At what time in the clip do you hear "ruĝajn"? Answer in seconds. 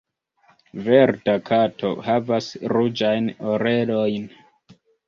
2.75-3.31